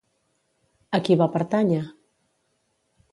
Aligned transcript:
A 0.97 0.99
qui 1.07 1.17
va 1.21 1.27
pertànyer? 1.37 1.83